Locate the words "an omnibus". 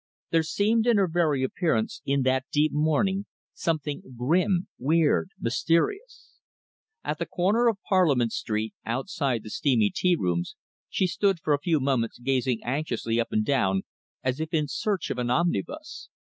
15.19-16.09